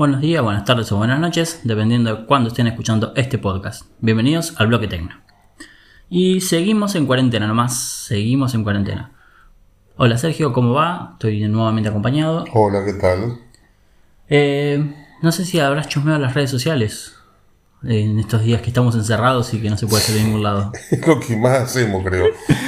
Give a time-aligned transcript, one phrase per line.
[0.00, 3.84] buenos días, buenas tardes o buenas noches, dependiendo de cuándo estén escuchando este podcast.
[3.98, 5.20] Bienvenidos al Bloque Tecno.
[6.08, 9.12] Y seguimos en cuarentena nomás, seguimos en cuarentena.
[9.98, 11.10] Hola Sergio, ¿cómo va?
[11.12, 12.46] Estoy nuevamente acompañado.
[12.54, 13.40] Hola, ¿qué tal?
[14.30, 14.90] Eh,
[15.20, 17.19] no sé si habrás chusmeado las redes sociales
[17.82, 20.72] en estos días que estamos encerrados y que no se puede salir de ningún lado.
[20.90, 22.26] Es lo que más hacemos, creo.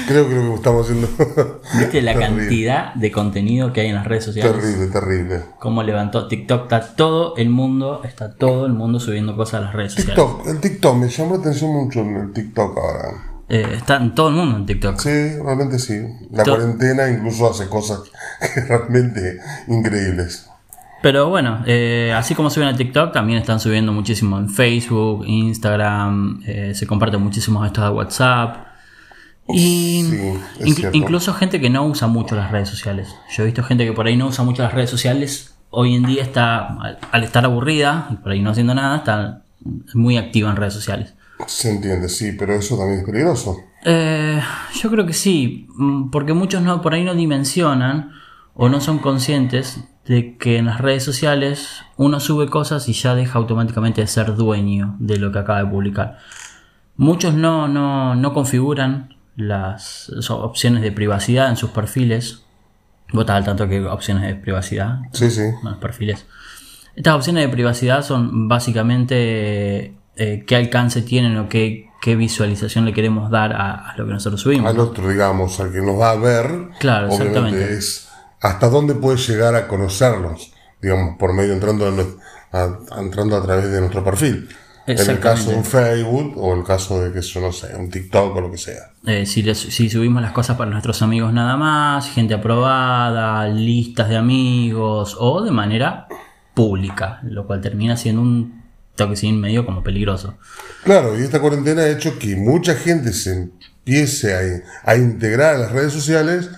[0.08, 1.08] Creo que lo que estamos haciendo.
[1.78, 2.40] ¿Viste la Terrible.
[2.40, 4.52] cantidad de contenido que hay en las redes sociales?
[4.54, 5.40] Terrible, terrible.
[5.58, 9.74] Cómo levantó TikTok, está todo el mundo, está todo el mundo subiendo cosas a las
[9.74, 10.16] redes sociales.
[10.16, 13.32] TikTok, el TikTok, me llamó la atención mucho el TikTok ahora.
[13.48, 14.98] Eh, está en todo el mundo en TikTok.
[14.98, 16.00] Sí, realmente sí.
[16.30, 18.00] La cuarentena incluso hace cosas
[18.68, 20.46] realmente increíbles.
[21.02, 26.42] Pero bueno, eh, así como suben a TikTok, también están subiendo muchísimo en Facebook, Instagram,
[26.46, 28.66] eh, se comparten muchísimos estos de WhatsApp.
[29.48, 30.04] Y
[30.60, 30.96] Sí, cierto.
[30.96, 33.14] incluso gente que no usa mucho las redes sociales.
[33.36, 36.04] Yo he visto gente que por ahí no usa mucho las redes sociales, hoy en
[36.04, 39.42] día está, al, al estar aburrida y por ahí no haciendo nada, está
[39.94, 41.14] muy activa en redes sociales.
[41.48, 43.56] Se entiende, sí, pero eso también es peligroso.
[43.84, 44.40] Eh,
[44.80, 48.12] yo creo que sí, mm, porque muchos no, por ahí no dimensionan
[48.54, 53.14] o no son conscientes de que en las redes sociales uno sube cosas y ya
[53.14, 56.18] deja automáticamente de ser dueño de lo que acaba de publicar.
[56.96, 62.42] Muchos no, no, no configuran las opciones de privacidad en sus perfiles.
[63.12, 65.40] Vos estás al tanto que opciones de privacidad Sí, sí.
[65.42, 66.26] en los perfiles.
[66.96, 72.92] Estas opciones de privacidad son básicamente eh, qué alcance tienen o qué, qué visualización le
[72.92, 74.70] queremos dar a, a lo que nosotros subimos.
[74.70, 77.72] Al otro, digamos, al que nos va a ver, Claro, exactamente.
[77.74, 78.08] es
[78.42, 82.06] hasta dónde puede llegar a conocernos, digamos, por medio entrando, en
[82.52, 84.48] a, entrando a través de nuestro perfil.
[84.84, 87.88] En el caso de un Facebook o el caso de que yo no sé, un
[87.88, 88.90] TikTok o lo que sea.
[89.06, 94.08] Eh, si, les- si subimos las cosas para nuestros amigos nada más, gente aprobada, listas
[94.08, 96.08] de amigos o de manera
[96.52, 98.60] pública, lo cual termina siendo un
[98.96, 100.34] toquecín medio como peligroso.
[100.82, 103.34] Claro, y esta cuarentena ha hecho que mucha gente se
[103.84, 106.50] empiece a, a integrar a las redes sociales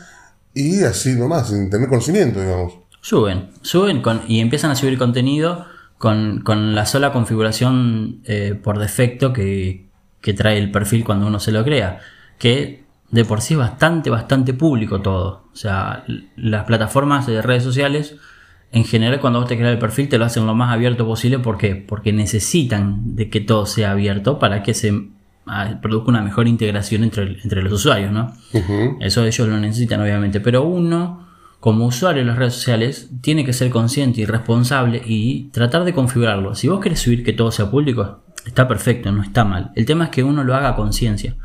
[0.55, 2.75] y así nomás, sin tener conocimiento, digamos.
[3.01, 5.67] Suben, suben con, y empiezan a subir contenido
[5.99, 9.89] con, con la sola configuración eh, por defecto que,
[10.21, 12.01] que trae el perfil cuando uno se lo crea.
[12.39, 15.45] Que de por sí es bastante, bastante público todo.
[15.53, 16.05] O sea,
[16.37, 18.17] las plataformas de redes sociales,
[18.73, 21.39] en general cuando vos te creas el perfil te lo hacen lo más abierto posible.
[21.39, 21.77] ¿Por qué?
[21.77, 25.11] Porque necesitan de que todo sea abierto para que se
[25.83, 28.33] produzca una mejor integración entre, entre los usuarios, ¿no?
[29.01, 30.41] Eso ellos lo necesitan, obviamente.
[30.41, 31.27] Pero uno,
[31.61, 35.93] como usuario de las redes sociales, tiene que ser consciente y responsable y tratar de
[35.93, 36.55] configurarlo.
[36.55, 39.73] Si vos querés subir que todo sea público, está perfecto, no está mal.
[39.75, 41.37] El tema es que uno lo haga a conciencia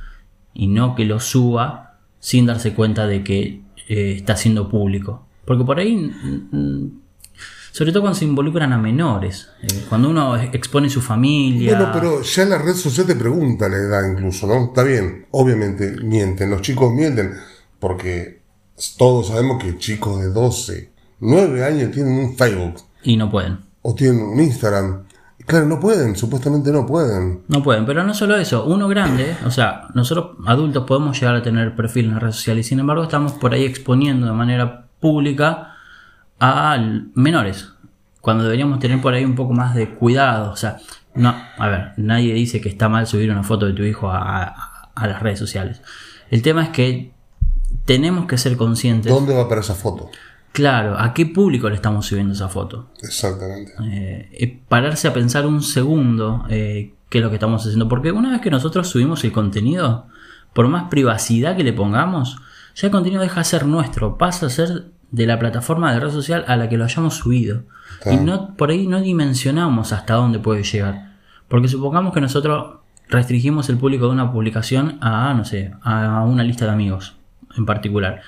[0.54, 5.26] y no que lo suba sin darse cuenta de que eh, está siendo público.
[5.46, 7.02] Porque por ahí, mm, mm,
[7.72, 11.76] sobre todo cuando se involucran a menores, eh, cuando uno expone su familia.
[11.78, 14.66] Bueno, pero ya la red social te pregunta la edad incluso, ¿no?
[14.66, 17.34] Está bien, obviamente mienten, los chicos mienten,
[17.80, 18.42] porque
[18.98, 23.60] todos sabemos que chicos de 12, 9 años tienen un Facebook Y no pueden.
[23.82, 25.04] o tienen un Instagram.
[25.38, 27.42] Y claro, no pueden, supuestamente no pueden.
[27.48, 31.42] No pueden, pero no solo eso, uno grande, o sea, nosotros adultos podemos llegar a
[31.42, 35.69] tener perfil en las redes sociales, sin embargo estamos por ahí exponiendo de manera pública
[36.40, 36.78] a
[37.16, 37.70] menores,
[38.22, 40.78] cuando deberíamos tener por ahí un poco más de cuidado, o sea,
[41.16, 44.44] no, a ver, nadie dice que está mal subir una foto de tu hijo a,
[44.44, 45.82] a- a las redes sociales.
[46.30, 47.12] El tema es que
[47.86, 50.10] tenemos que ser conscientes, ¿Dónde va para esa foto?
[50.52, 52.90] claro, a qué público le estamos subiendo esa foto.
[53.02, 53.72] Exactamente.
[53.84, 57.88] Eh, eh, pararse a pensar un segundo eh, qué es lo que estamos haciendo.
[57.88, 60.08] Porque una vez que nosotros subimos el contenido,
[60.54, 62.38] por más privacidad que le pongamos,
[62.76, 66.12] ya el contenido deja de ser nuestro, pasa a ser de la plataforma de red
[66.12, 67.64] social a la que lo hayamos subido.
[68.10, 71.14] Y no, por ahí no dimensionamos hasta dónde puede llegar.
[71.48, 72.78] Porque supongamos que nosotros
[73.10, 77.16] restringimos el público de una publicación a, no sé, a una lista de amigos
[77.58, 78.22] en particular.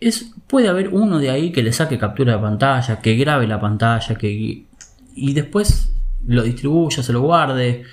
[0.00, 3.60] Es, puede haber uno de ahí que le saque captura de pantalla, que grabe la
[3.60, 4.64] pantalla, que
[5.14, 5.92] y después
[6.26, 7.84] lo distribuya, se lo guarde.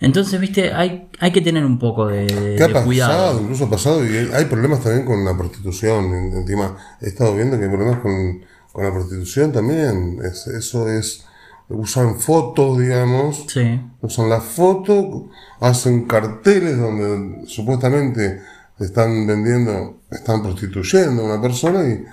[0.00, 2.84] Entonces, viste, hay, hay que tener un poco de, de- ¿Qué ha de pasado?
[2.86, 3.40] cuidado.
[3.40, 6.06] Incluso ha pasado y hay- hay problemas también con la prostitución.
[6.14, 8.40] En- Encima, he estado viendo que hay problemas con,
[8.72, 10.20] con la prostitución también.
[10.24, 11.24] Es- eso es,
[11.68, 15.30] usan fotos, digamos, Sí, usan la foto,
[15.60, 18.40] hacen carteles donde supuestamente
[18.80, 22.04] están vendiendo, están prostituyendo a una persona y,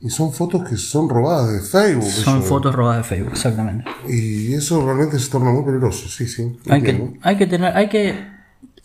[0.00, 2.04] y son fotos que son robadas de Facebook.
[2.04, 2.46] son eso.
[2.46, 3.84] fotos robadas de Facebook, exactamente.
[4.08, 6.56] Y eso realmente se torna muy peligroso, sí, sí.
[6.68, 7.12] Hay entiendo.
[7.12, 8.14] que, hay que tener, hay que,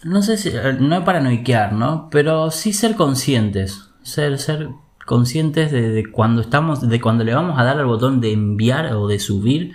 [0.03, 2.09] no sé si, no es paranoiquear, ¿no?
[2.09, 4.69] Pero sí ser conscientes, ser, ser
[5.05, 8.93] conscientes de, de cuando estamos, de cuando le vamos a dar al botón de enviar
[8.93, 9.73] o de subir,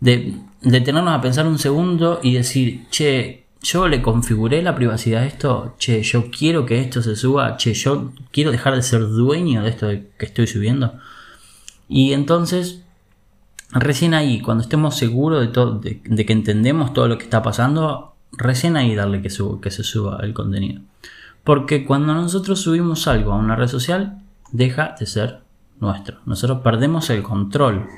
[0.00, 5.26] de detenernos a pensar un segundo y decir, che, yo le configuré la privacidad a
[5.26, 9.62] esto, che, yo quiero que esto se suba, che, yo quiero dejar de ser dueño
[9.62, 10.94] de esto que estoy subiendo.
[11.88, 12.82] Y entonces,
[13.70, 18.14] recién ahí, cuando estemos seguros de, todo, de, que entendemos todo lo que está pasando,
[18.32, 19.30] recién ahí darle que,
[19.60, 20.82] que se suba el contenido.
[21.44, 24.22] Porque cuando nosotros subimos algo a una red social,
[24.52, 25.40] deja de ser
[25.80, 26.18] nuestro.
[26.26, 27.88] Nosotros perdemos el control.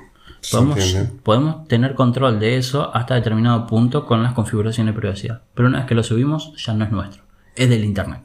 [1.22, 5.42] Podemos, tener control de eso hasta determinado punto con las configuraciones de privacidad.
[5.54, 7.22] Pero una vez que lo subimos, ya no es nuestro.
[7.56, 8.22] Es del Internet.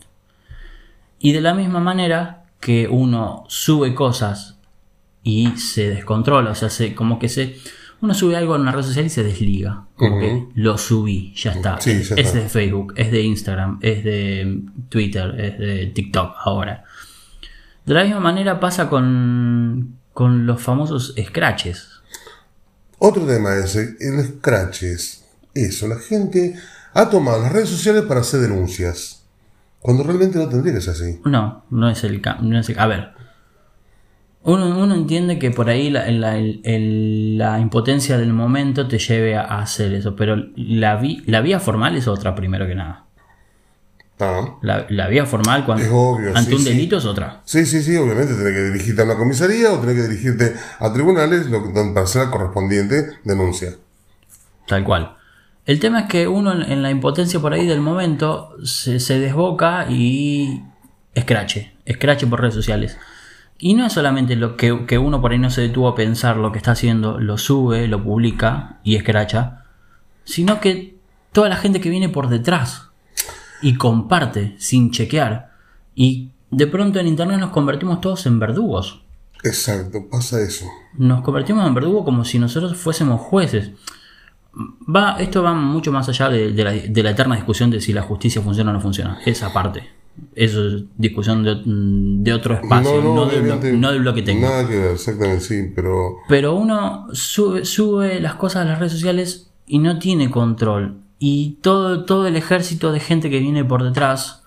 [1.19, 4.57] Y de la misma manera que uno sube cosas
[5.23, 7.57] y se descontrola, o sea, se, como que se...
[8.01, 9.85] Uno sube algo en una red social y se desliga.
[9.95, 11.77] Como que lo subí, ya está.
[11.77, 16.83] es de Facebook, es de Instagram, es de Twitter, es de TikTok ahora.
[17.85, 21.94] De la misma manera pasa con, con los famosos scratches.
[22.97, 24.83] Otro tema es el scratch
[25.55, 26.55] eso, la gente
[26.93, 29.25] ha tomado las redes sociales para hacer denuncias.
[29.79, 31.19] Cuando realmente no tendría que ser así.
[31.25, 32.43] No, no es el caso.
[32.77, 33.09] a ver.
[34.43, 40.15] Uno, entiende que por ahí la, la, impotencia del momento te lleve a hacer eso,
[40.15, 43.04] pero la, la vía formal es otra primero que nada.
[44.19, 44.55] Ah.
[44.61, 47.41] La, vía formal cuando ante un delito es otra.
[47.43, 50.93] Sí, sí, sí, obviamente tenés que dirigirte a una comisaría o tenés que dirigirte a
[50.93, 53.73] tribunales lo, para hacer la correspondiente denuncia.
[54.67, 55.17] Tal cual.
[55.65, 60.63] El tema es que uno en, la impotencia por ahí del momento se, desboca y
[61.13, 62.97] escrache, escrache por redes sociales.
[63.57, 66.37] Y no es solamente lo que, que, uno por ahí no se detuvo a pensar
[66.37, 69.65] lo que está haciendo, lo sube, lo publica y escracha,
[70.23, 70.95] sino que
[71.33, 72.89] toda la gente que viene por detrás
[73.65, 75.49] y comparte sin chequear.
[75.95, 79.01] Y de pronto en Internet nos convertimos todos en verdugos.
[79.43, 80.67] Exacto, pasa eso.
[80.99, 83.71] Nos convertimos en verdugos como si nosotros fuésemos jueces.
[84.87, 86.75] Va, esto va mucho más allá de, la,
[87.09, 89.17] eterna discusión de si la justicia funciona o no funciona.
[89.25, 89.81] Esa parte.
[90.35, 91.43] Eso es discusión
[92.23, 94.47] de, otro espacio, no, del bloque técnico.
[94.47, 96.17] Nada que ver, exactamente, sí, pero...
[96.29, 101.57] Pero uno sube, sube las cosas a las redes sociales y no tiene control y
[101.61, 104.43] todo, todo el ejército de gente que viene por detrás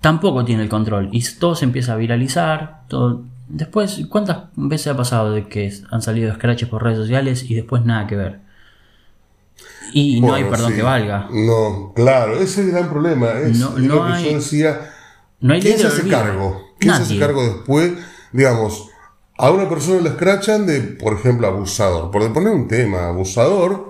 [0.00, 2.82] tampoco tiene el control y todo se empieza a viralizar.
[2.88, 3.24] Todo...
[3.48, 7.84] Después, ¿cuántas veces ha pasado de que han salido scratches por redes sociales y después
[7.84, 8.40] nada que ver?
[9.92, 11.28] Y no hay perdón que valga.
[11.32, 13.32] No, claro, ese es el gran problema.
[13.32, 14.92] Es no, lo que yo decía.
[15.40, 16.60] No hay ¿Quién se hace cargo?
[16.78, 17.94] ¿Quién se hace cargo después?
[18.32, 18.88] Digamos,
[19.36, 22.10] a una persona le escrachan de, por ejemplo, abusador.
[22.10, 23.89] Por poner un tema, abusador,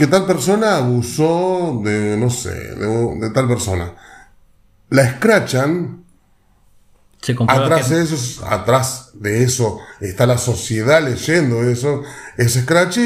[0.00, 3.92] que tal persona abusó de, no sé, de, tal persona.
[4.88, 6.04] La escrachan.
[7.46, 12.02] atrás, de eso, atrás de eso está la sociedad leyendo eso,
[12.38, 12.98] ese scratch,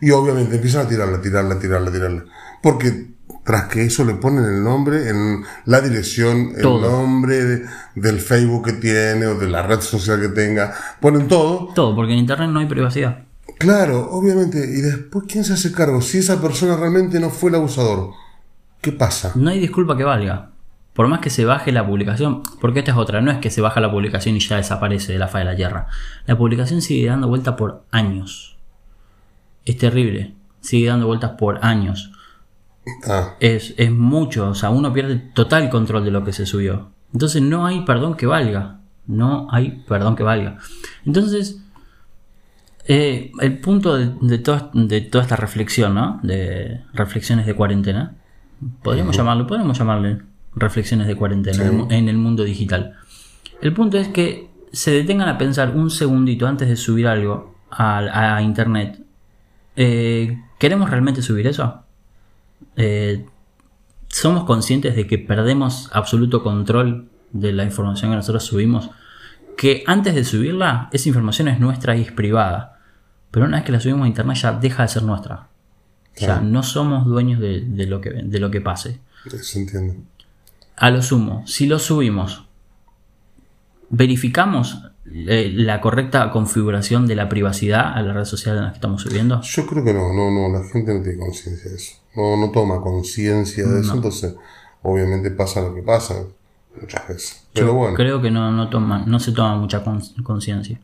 [0.00, 2.24] y obviamente empiezan a tirarla, tirarla, tirarla, tirarla.
[2.62, 3.08] Porque
[3.44, 7.62] tras que eso le ponen el nombre, en la dirección, el nombre
[7.94, 11.74] del Facebook que tiene o de la red social que tenga, ponen todo.
[11.74, 13.27] Todo, porque en Internet no hay privacidad.
[13.58, 14.58] Claro, obviamente.
[14.58, 16.00] ¿Y después quién se hace cargo?
[16.00, 18.12] Si esa persona realmente no fue el abusador,
[18.80, 19.32] ¿qué pasa?
[19.34, 20.50] No hay disculpa que valga.
[20.94, 23.60] Por más que se baje la publicación, porque esta es otra, no es que se
[23.60, 25.86] baja la publicación y ya desaparece de la faz de la tierra.
[26.26, 28.56] La publicación sigue dando vuelta por años.
[29.64, 30.34] Es terrible.
[30.60, 32.12] Sigue dando vueltas por años.
[33.06, 33.36] Ah.
[33.38, 36.90] Es, es mucho, o sea, uno pierde total control de lo que se subió.
[37.12, 38.80] Entonces no hay perdón que valga.
[39.06, 40.58] No hay perdón que valga.
[41.06, 41.62] Entonces,
[42.90, 44.38] eh, el punto de, de,
[45.02, 46.20] toda esta reflexión, ¿no?
[46.22, 48.14] De reflexiones de cuarentena.
[48.82, 50.22] Podríamos llamarlo, podemos llamarle
[50.56, 52.96] reflexiones de cuarentena en, el mundo digital.
[53.60, 58.40] El punto es que se detengan a pensar un segundito antes de subir algo a,
[58.42, 58.98] internet.
[59.76, 61.82] Eh, ¿Queremos realmente subir eso?
[62.76, 63.26] Eh,
[64.08, 68.88] ¿Somos conscientes de que perdemos absoluto control de la información que nosotros subimos?
[69.58, 72.77] Que antes de subirla, esa información es nuestra y es privada.
[73.30, 75.48] Pero una vez que la subimos a internet ya deja de ser nuestra.
[76.16, 78.98] Ya no somos dueños de, lo que, de lo que pase.
[79.40, 79.96] Se entiende.
[80.76, 82.44] A lo sumo, si lo subimos,
[83.90, 84.82] verificamos
[85.12, 89.02] eh, la correcta configuración de la privacidad a la red social en la que estamos
[89.02, 89.40] subiendo?
[89.42, 91.96] Yo creo que no, no, no, la gente no tiene conciencia de eso.
[92.14, 94.34] No, no toma conciencia de eso, entonces
[94.82, 96.14] obviamente pasa lo que pasa
[96.80, 97.42] muchas veces.
[97.54, 97.96] Pero bueno.
[97.96, 99.82] Creo que no, no, toma, no se toma mucha
[100.22, 100.80] conciencia.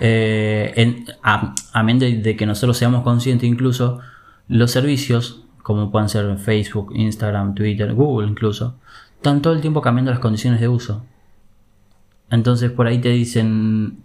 [0.00, 4.00] Eh, en, a, de, que nosotros seamos conscientes incluso,
[4.48, 8.78] los servicios, como pueden ser Facebook, Instagram, Twitter, Google incluso,
[9.16, 11.04] están todo el tiempo cambiando las condiciones de uso.
[12.30, 13.98] Entonces por ahí te dicen,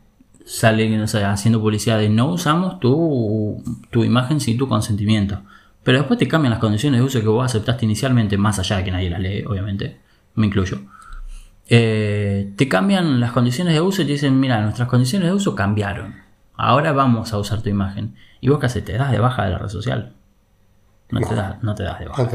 [0.44, 5.42] sale haciendo publicidad de no usamos tu, tu imagen sin tu consentimiento.
[5.84, 8.84] Pero después te cambian las condiciones de uso que vos aceptaste inicialmente, más allá de
[8.84, 10.00] que nadie las lee, obviamente,
[10.34, 10.80] me incluyo.
[11.68, 15.56] Eh, te cambian las condiciones de uso y te dicen, mira, nuestras condiciones de uso
[15.56, 16.16] cambiaron.
[16.56, 18.16] Ahora vamos a usar tu imagen.
[18.40, 18.86] ¿Y vos qué haces?
[18.86, 20.14] ¿Te das de baja de la red social?
[21.10, 22.30] No, Te, das, no te das de baja.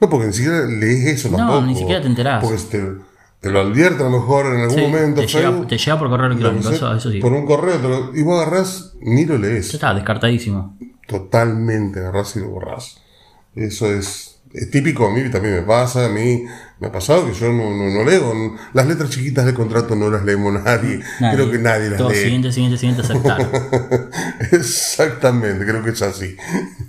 [0.00, 1.60] No, porque ni siquiera lees eso tampoco.
[1.60, 2.44] No, ni siquiera te enterás.
[2.44, 2.94] Porque te,
[3.40, 5.20] te lo advierte a lo mejor en algún momento.
[5.20, 7.20] Te, llega, te, llega, por correo electrónico, eso, eso, sí.
[7.20, 9.72] Por un correo, y vos agarrás, ni lo lees.
[9.72, 10.78] Ya está, descartadísimo.
[11.06, 13.00] Totalmente, agarrás y lo borrás.
[13.54, 16.44] Eso es es típico, a mí también me pasa, a mí
[16.78, 18.56] me ha pasado que yo no, no, leo.
[18.74, 21.00] Las letras chiquitas del contrato no las leemos nadie.
[21.18, 22.16] Creo que nadie las Todo lee.
[22.16, 23.48] Siguiente, siguiente, siguiente, aceptar.
[24.52, 26.36] Exactamente, creo que es así.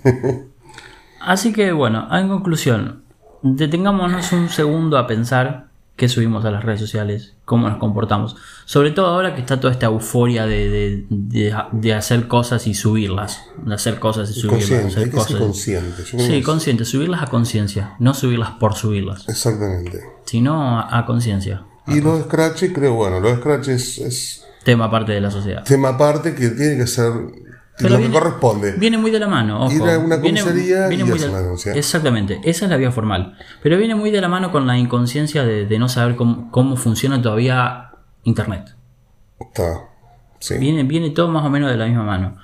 [1.20, 3.02] así que bueno, en conclusión,
[3.42, 8.36] detengámonos un segundo a pensar qué subimos a las redes sociales, cómo nos comportamos.
[8.64, 13.42] Sobre todo ahora que está toda esta euforia de, de, hacer cosas y subirlas.
[13.64, 14.70] De hacer cosas y subirlas.
[14.70, 15.36] Hacer cosas.
[15.36, 16.04] consciente.
[16.04, 16.84] Sí, consciente.
[16.84, 17.94] Subirlas a conciencia.
[18.00, 19.28] No subirlas por subirlas.
[19.28, 20.00] Exactamente.
[20.24, 21.64] Sino a, conciencia.
[21.86, 24.44] Y los scratches, creo, bueno, los scratches es...
[24.64, 25.62] Tema aparte de la sociedad.
[25.64, 27.12] Tema aparte que tiene que ser
[27.78, 28.72] lo que corresponde.
[28.72, 29.64] Viene muy de la mano.
[29.64, 29.72] Ojo.
[29.72, 31.20] Ir a una comisaría viene, y muy
[31.74, 33.36] Exactamente, esa es la vía formal.
[33.62, 37.90] Pero viene muy de la mano con la inconsciencia de, no saber cómo, funciona todavía
[38.22, 38.74] Internet.
[39.40, 39.88] Está.
[40.38, 40.58] Sí.
[40.58, 42.36] Viene, viene todo más o menos de la misma mano.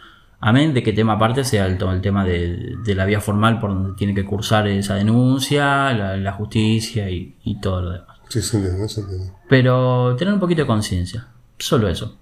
[0.43, 3.93] Amén de que tema aparte sea el, el tema de, la vía formal por donde
[3.95, 8.19] tiene que cursar esa denuncia, la, justicia y, todo lo demás.
[8.29, 8.59] Sí, sí,
[8.89, 9.03] sí, sí.
[9.49, 11.29] Pero tener un poquito de conciencia.
[11.59, 12.20] Solo eso.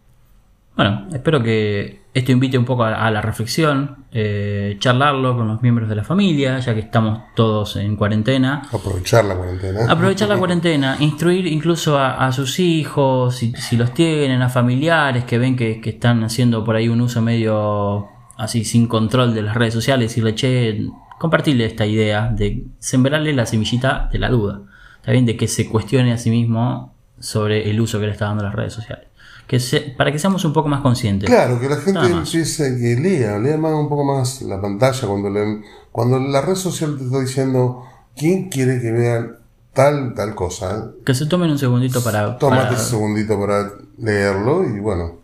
[0.79, 5.89] Bueno, espero que esto invite un poco a, la reflexión, eh, charlarlo con los miembros
[5.89, 8.63] de la familia, ya que estamos todos en cuarentena.
[8.73, 9.91] Aprovechar la cuarentena.
[9.91, 15.57] Aprovechar la cuarentena, instruir incluso a, sus hijos, si, los tienen, a familiares que ven
[15.57, 18.07] que, están haciendo por ahí un uso medio
[18.37, 20.87] así sin control de las redes sociales, y le che,
[21.19, 24.61] compartirle esta idea de sembrarle la semillita de la duda,
[24.99, 25.27] ¿está bien?
[25.27, 28.55] De que se cuestione a sí mismo sobre el uso que le está dando las
[28.55, 29.08] redes sociales
[29.49, 31.29] que para que seamos un poco más conscientes.
[31.29, 35.31] Claro, que la gente empiece que lea, lea más un poco más la pantalla cuando
[35.31, 37.83] leen, cuando la red social te está diciendo
[38.15, 39.37] quién quiere que vean
[39.73, 40.91] tal tal cosa.
[41.05, 42.37] Que se tomen un segundito para.
[42.37, 45.15] Tómate un segundito para leerlo y bueno.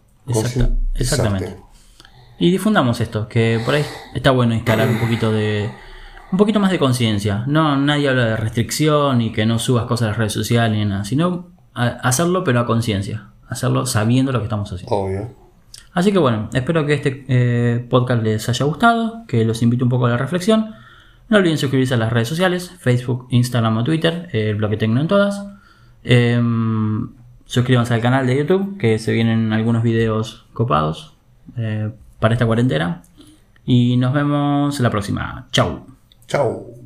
[0.94, 1.58] exactamente.
[2.38, 5.70] Y difundamos esto, que por ahí está bueno instalar un poquito de
[6.32, 7.44] un poquito más de conciencia.
[7.46, 10.86] No, nadie habla de restricción y que no subas cosas a las redes sociales ni
[10.86, 14.94] nada, sino hacerlo pero a conciencia hacerlo sabiendo lo que estamos haciendo.
[14.94, 15.44] Obvio.
[15.92, 19.90] Así que bueno, espero que este eh, podcast les haya gustado, que los invite un
[19.90, 20.74] poco a la reflexión.
[21.28, 25.08] No olviden suscribirse a las redes sociales, Facebook, Instagram o Twitter, el bloque Tecno en
[25.08, 25.46] todas.
[26.02, 27.10] Em,
[27.46, 31.14] suscríbanse al canal de YouTube, que se vienen algunos videos copados
[31.56, 33.02] eh, para esta cuarentena.
[33.64, 35.48] Y nos vemos la próxima.
[35.52, 35.86] Chau.
[36.26, 36.83] Chau.